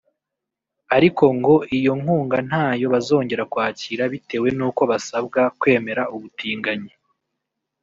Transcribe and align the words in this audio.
ariko 0.95 1.23
ngo 1.37 1.55
iyo 1.77 1.93
nkunga 2.01 2.37
ntayo 2.47 2.85
bazongera 2.93 3.43
kwakira 3.51 4.03
bitewe 4.13 4.47
n’uko 4.57 4.81
basabwa 4.91 5.41
kwemera 5.59 6.01
ubutinganyi 6.15 6.93